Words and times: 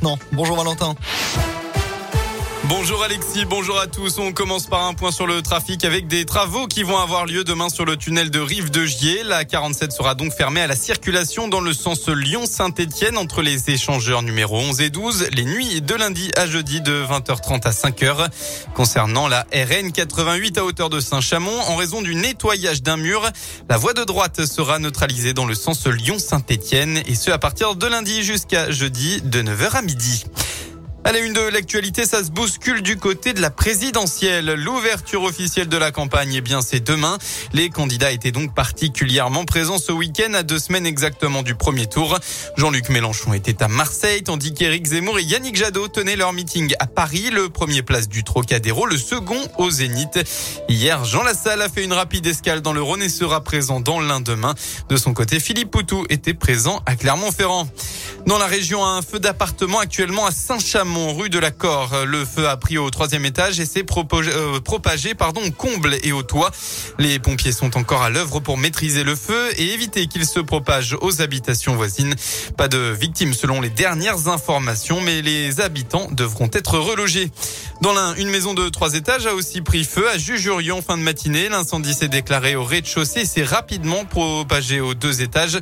maintenant. 0.00 0.18
Bonjour 0.32 0.56
Valentin. 0.56 0.94
Bonjour 2.70 3.02
Alexis, 3.02 3.46
bonjour 3.46 3.80
à 3.80 3.88
tous. 3.88 4.20
On 4.20 4.32
commence 4.32 4.68
par 4.68 4.86
un 4.86 4.94
point 4.94 5.10
sur 5.10 5.26
le 5.26 5.42
trafic 5.42 5.84
avec 5.84 6.06
des 6.06 6.24
travaux 6.24 6.68
qui 6.68 6.84
vont 6.84 6.98
avoir 6.98 7.26
lieu 7.26 7.42
demain 7.42 7.68
sur 7.68 7.84
le 7.84 7.96
tunnel 7.96 8.30
de 8.30 8.38
Rive 8.38 8.70
de 8.70 8.86
Gier. 8.86 9.24
La 9.24 9.44
47 9.44 9.90
sera 9.90 10.14
donc 10.14 10.32
fermée 10.32 10.60
à 10.60 10.68
la 10.68 10.76
circulation 10.76 11.48
dans 11.48 11.60
le 11.60 11.72
sens 11.72 12.08
Lyon-Saint-Etienne 12.08 13.18
entre 13.18 13.42
les 13.42 13.70
échangeurs 13.70 14.22
numéro 14.22 14.56
11 14.56 14.82
et 14.82 14.90
12 14.90 15.30
les 15.32 15.44
nuits 15.44 15.80
de 15.80 15.94
lundi 15.96 16.30
à 16.36 16.46
jeudi 16.46 16.80
de 16.80 17.04
20h30 17.04 17.66
à 17.66 17.72
5h. 17.72 18.28
Concernant 18.72 19.26
la 19.26 19.48
RN 19.52 19.90
88 19.90 20.58
à 20.58 20.64
hauteur 20.64 20.90
de 20.90 21.00
Saint-Chamond, 21.00 21.60
en 21.66 21.74
raison 21.74 22.02
du 22.02 22.14
nettoyage 22.14 22.84
d'un 22.84 22.98
mur, 22.98 23.28
la 23.68 23.78
voie 23.78 23.94
de 23.94 24.04
droite 24.04 24.46
sera 24.46 24.78
neutralisée 24.78 25.32
dans 25.32 25.46
le 25.46 25.56
sens 25.56 25.88
Lyon-Saint-Etienne 25.88 27.02
et 27.06 27.16
ce 27.16 27.32
à 27.32 27.38
partir 27.38 27.74
de 27.74 27.86
lundi 27.88 28.22
jusqu'à 28.22 28.70
jeudi 28.70 29.22
de 29.22 29.42
9h 29.42 29.72
à 29.72 29.82
midi. 29.82 30.24
À 31.02 31.12
la 31.12 31.20
une 31.20 31.32
de 31.32 31.40
l'actualité, 31.40 32.04
ça 32.04 32.22
se 32.22 32.30
bouscule 32.30 32.82
du 32.82 32.98
côté 32.98 33.32
de 33.32 33.40
la 33.40 33.48
présidentielle. 33.50 34.52
L'ouverture 34.52 35.22
officielle 35.22 35.68
de 35.68 35.76
la 35.78 35.92
campagne, 35.92 36.34
eh 36.34 36.40
bien, 36.42 36.60
c'est 36.60 36.80
demain. 36.80 37.16
Les 37.54 37.70
candidats 37.70 38.12
étaient 38.12 38.32
donc 38.32 38.54
particulièrement 38.54 39.46
présents 39.46 39.78
ce 39.78 39.92
week-end, 39.92 40.34
à 40.34 40.42
deux 40.42 40.58
semaines 40.58 40.84
exactement 40.84 41.42
du 41.42 41.54
premier 41.54 41.86
tour. 41.86 42.18
Jean-Luc 42.58 42.90
Mélenchon 42.90 43.32
était 43.32 43.62
à 43.62 43.68
Marseille, 43.68 44.22
tandis 44.22 44.52
qu'Éric 44.52 44.86
Zemmour 44.86 45.18
et 45.18 45.22
Yannick 45.22 45.56
Jadot 45.56 45.88
tenaient 45.88 46.16
leur 46.16 46.34
meeting 46.34 46.74
à 46.80 46.86
Paris, 46.86 47.30
le 47.32 47.48
premier 47.48 47.82
place 47.82 48.06
du 48.08 48.22
Trocadéro, 48.22 48.84
le 48.84 48.98
second 48.98 49.40
au 49.56 49.70
Zénith. 49.70 50.18
Hier, 50.68 51.02
Jean 51.06 51.22
Lassalle 51.22 51.62
a 51.62 51.70
fait 51.70 51.82
une 51.82 51.94
rapide 51.94 52.26
escale 52.26 52.60
dans 52.60 52.74
le 52.74 52.82
Rhône 52.82 53.02
et 53.02 53.08
sera 53.08 53.42
présent 53.42 53.80
dans 53.80 54.00
l'un 54.00 54.20
demain. 54.20 54.54
De 54.90 54.98
son 54.98 55.14
côté, 55.14 55.40
Philippe 55.40 55.70
Poutou 55.70 56.04
était 56.10 56.34
présent 56.34 56.82
à 56.84 56.94
Clermont-Ferrand. 56.94 57.66
Dans 58.26 58.38
la 58.38 58.46
région, 58.46 58.84
un 58.84 59.02
feu 59.02 59.18
d'appartement 59.18 59.78
actuellement 59.78 60.26
à 60.26 60.30
Saint-Chamond, 60.30 61.14
rue 61.14 61.30
de 61.30 61.38
la 61.38 61.50
Cor. 61.50 62.04
Le 62.06 62.24
feu 62.24 62.48
a 62.48 62.56
pris 62.56 62.76
au 62.76 62.90
troisième 62.90 63.24
étage 63.24 63.58
et 63.60 63.64
s'est 63.64 63.82
propagé, 63.82 64.30
euh, 64.32 64.60
propagé 64.60 65.14
pardon, 65.14 65.40
au 65.44 65.50
comble 65.50 65.96
et 66.02 66.12
au 66.12 66.22
toit. 66.22 66.50
Les 66.98 67.18
pompiers 67.18 67.52
sont 67.52 67.76
encore 67.78 68.02
à 68.02 68.10
l'œuvre 68.10 68.38
pour 68.40 68.58
maîtriser 68.58 69.04
le 69.04 69.16
feu 69.16 69.48
et 69.56 69.72
éviter 69.72 70.06
qu'il 70.06 70.26
se 70.26 70.38
propage 70.38 70.96
aux 71.00 71.22
habitations 71.22 71.74
voisines. 71.74 72.14
Pas 72.56 72.68
de 72.68 72.78
victimes 72.78 73.32
selon 73.32 73.60
les 73.60 73.70
dernières 73.70 74.28
informations, 74.28 75.00
mais 75.00 75.22
les 75.22 75.60
habitants 75.60 76.08
devront 76.12 76.50
être 76.52 76.78
relogés. 76.78 77.30
Dans 77.80 77.94
l'un, 77.94 78.14
une 78.16 78.28
maison 78.28 78.52
de 78.52 78.68
trois 78.68 78.94
étages 78.94 79.26
a 79.26 79.34
aussi 79.34 79.62
pris 79.62 79.84
feu 79.84 80.06
à 80.10 80.18
Jujurion 80.18 80.82
fin 80.82 80.98
de 80.98 81.02
matinée. 81.02 81.48
L'incendie 81.48 81.94
s'est 81.94 82.08
déclaré 82.08 82.54
au 82.54 82.64
rez-de-chaussée 82.64 83.20
et 83.20 83.24
s'est 83.26 83.44
rapidement 83.44 84.04
propagé 84.04 84.80
aux 84.80 84.92
deux 84.92 85.22
étages. 85.22 85.58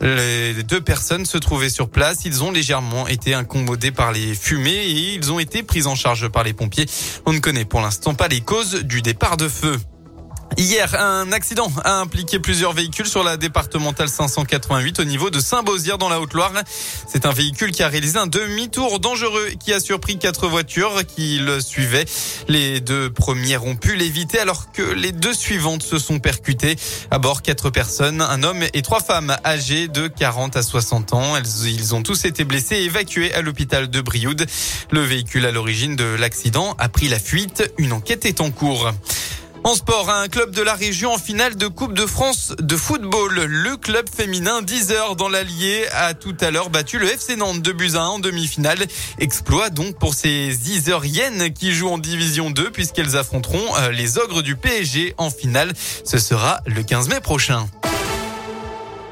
Les 0.00 0.62
deux 0.62 0.80
personnes 0.80 1.26
se 1.26 1.38
trouvaient 1.38 1.70
sur 1.70 1.88
Ils 2.26 2.44
ont 2.44 2.50
légèrement 2.50 3.08
été 3.08 3.32
incommodés 3.32 3.90
par 3.90 4.12
les 4.12 4.34
fumées 4.34 4.70
et 4.70 5.14
ils 5.14 5.32
ont 5.32 5.38
été 5.38 5.62
pris 5.62 5.86
en 5.86 5.94
charge 5.94 6.28
par 6.28 6.44
les 6.44 6.52
pompiers. 6.52 6.84
On 7.24 7.32
ne 7.32 7.38
connaît 7.38 7.64
pour 7.64 7.80
l'instant 7.80 8.14
pas 8.14 8.28
les 8.28 8.42
causes 8.42 8.82
du 8.84 9.00
départ 9.00 9.38
de 9.38 9.48
feu. 9.48 9.78
Hier, 10.58 10.94
un 10.98 11.32
accident 11.32 11.70
a 11.84 12.00
impliqué 12.00 12.38
plusieurs 12.38 12.72
véhicules 12.72 13.06
sur 13.06 13.22
la 13.22 13.36
départementale 13.36 14.08
588 14.08 15.00
au 15.00 15.04
niveau 15.04 15.28
de 15.28 15.38
Saint-Beauzire 15.38 15.98
dans 15.98 16.08
la 16.08 16.18
Haute-Loire. 16.18 16.52
C'est 17.06 17.26
un 17.26 17.32
véhicule 17.32 17.72
qui 17.72 17.82
a 17.82 17.88
réalisé 17.88 18.16
un 18.18 18.26
demi-tour 18.26 18.98
dangereux 18.98 19.50
qui 19.60 19.74
a 19.74 19.80
surpris 19.80 20.18
quatre 20.18 20.48
voitures 20.48 21.04
qui 21.06 21.38
le 21.40 21.60
suivaient. 21.60 22.06
Les 22.48 22.80
deux 22.80 23.10
premières 23.10 23.66
ont 23.66 23.76
pu 23.76 23.96
l'éviter 23.96 24.38
alors 24.38 24.72
que 24.72 24.80
les 24.80 25.12
deux 25.12 25.34
suivantes 25.34 25.82
se 25.82 25.98
sont 25.98 26.20
percutées. 26.20 26.76
À 27.10 27.18
bord, 27.18 27.42
quatre 27.42 27.68
personnes, 27.68 28.22
un 28.22 28.42
homme 28.42 28.64
et 28.72 28.80
trois 28.80 29.00
femmes 29.00 29.36
âgées 29.44 29.88
de 29.88 30.08
40 30.08 30.56
à 30.56 30.62
60 30.62 31.12
ans. 31.12 31.34
ils 31.66 31.94
ont 31.94 32.02
tous 32.02 32.24
été 32.24 32.44
blessés 32.44 32.76
et 32.76 32.84
évacués 32.84 33.34
à 33.34 33.42
l'hôpital 33.42 33.90
de 33.90 34.00
Brioude. 34.00 34.46
Le 34.90 35.00
véhicule 35.02 35.44
à 35.44 35.52
l'origine 35.52 35.96
de 35.96 36.16
l'accident 36.18 36.74
a 36.78 36.88
pris 36.88 37.08
la 37.08 37.18
fuite. 37.18 37.70
Une 37.76 37.92
enquête 37.92 38.24
est 38.24 38.40
en 38.40 38.50
cours. 38.50 38.90
En 39.66 39.74
sport, 39.74 40.10
un 40.10 40.28
club 40.28 40.52
de 40.52 40.62
la 40.62 40.74
région 40.74 41.12
en 41.12 41.18
finale 41.18 41.56
de 41.56 41.66
Coupe 41.66 41.92
de 41.92 42.06
France 42.06 42.54
de 42.60 42.76
football. 42.76 43.34
Le 43.34 43.76
club 43.76 44.06
féminin 44.08 44.62
10 44.62 44.92
heures 44.92 45.16
dans 45.16 45.28
l'Allier 45.28 45.86
a 45.90 46.14
tout 46.14 46.36
à 46.40 46.52
l'heure 46.52 46.70
battu 46.70 47.00
le 47.00 47.08
FC 47.08 47.34
Nantes 47.34 47.62
de 47.62 47.96
en 47.96 48.20
demi-finale. 48.20 48.78
Exploit 49.18 49.70
donc 49.70 49.98
pour 49.98 50.14
ces 50.14 50.54
10 50.54 50.88
heuriennes 50.90 51.52
qui 51.52 51.72
jouent 51.72 51.88
en 51.88 51.98
division 51.98 52.50
2 52.50 52.70
puisqu'elles 52.70 53.16
affronteront 53.16 53.76
euh, 53.78 53.90
les 53.90 54.18
ogres 54.18 54.42
du 54.42 54.54
PSG 54.54 55.16
en 55.18 55.30
finale. 55.30 55.72
Ce 56.04 56.18
sera 56.18 56.60
le 56.66 56.84
15 56.84 57.08
mai 57.08 57.18
prochain. 57.18 57.66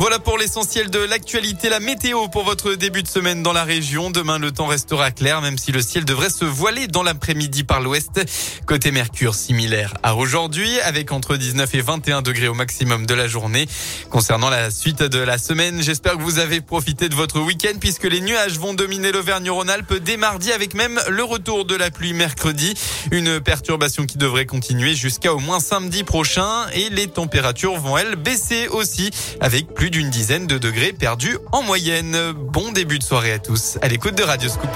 Voilà 0.00 0.20
pour 0.20 0.38
l'essentiel 0.38 0.90
de 0.90 1.00
l'actualité, 1.00 1.68
la 1.68 1.80
météo 1.80 2.28
pour 2.28 2.44
votre 2.44 2.74
début 2.74 3.02
de 3.02 3.08
semaine 3.08 3.42
dans 3.42 3.52
la 3.52 3.64
région. 3.64 4.12
Demain, 4.12 4.38
le 4.38 4.52
temps 4.52 4.66
restera 4.66 5.10
clair, 5.10 5.42
même 5.42 5.58
si 5.58 5.72
le 5.72 5.82
ciel 5.82 6.04
devrait 6.04 6.30
se 6.30 6.44
voiler 6.44 6.86
dans 6.86 7.02
l'après-midi 7.02 7.64
par 7.64 7.80
l'ouest. 7.80 8.24
Côté 8.64 8.92
Mercure, 8.92 9.34
similaire 9.34 9.94
à 10.04 10.14
aujourd'hui, 10.14 10.78
avec 10.82 11.10
entre 11.10 11.36
19 11.36 11.74
et 11.74 11.80
21 11.80 12.22
degrés 12.22 12.46
au 12.46 12.54
maximum 12.54 13.06
de 13.06 13.14
la 13.14 13.26
journée. 13.26 13.66
Concernant 14.08 14.50
la 14.50 14.70
suite 14.70 15.02
de 15.02 15.18
la 15.18 15.36
semaine, 15.36 15.82
j'espère 15.82 16.16
que 16.16 16.22
vous 16.22 16.38
avez 16.38 16.60
profité 16.60 17.08
de 17.08 17.16
votre 17.16 17.40
week-end 17.40 17.76
puisque 17.80 18.04
les 18.04 18.20
nuages 18.20 18.56
vont 18.56 18.74
dominer 18.74 19.10
l'Auvergne-Rhône-Alpes 19.10 19.94
dès 19.94 20.16
mardi 20.16 20.52
avec 20.52 20.74
même 20.74 21.00
le 21.08 21.24
retour 21.24 21.64
de 21.64 21.74
la 21.74 21.90
pluie 21.90 22.12
mercredi. 22.12 22.74
Une 23.10 23.40
perturbation 23.40 24.06
qui 24.06 24.16
devrait 24.16 24.46
continuer 24.46 24.94
jusqu'à 24.94 25.34
au 25.34 25.40
moins 25.40 25.58
samedi 25.58 26.04
prochain 26.04 26.68
et 26.72 26.88
les 26.88 27.08
températures 27.08 27.74
vont 27.74 27.98
elles 27.98 28.14
baisser 28.14 28.68
aussi 28.68 29.10
avec 29.40 29.74
d'une 29.90 30.10
dizaine 30.10 30.46
de 30.46 30.58
degrés 30.58 30.92
perdus 30.92 31.38
en 31.52 31.62
moyenne. 31.62 32.32
Bon 32.32 32.72
début 32.72 32.98
de 32.98 33.04
soirée 33.04 33.32
à 33.32 33.38
tous 33.38 33.78
à 33.82 33.88
l'écoute 33.88 34.14
de 34.14 34.22
Radio 34.22 34.48
Scoop. 34.48 34.70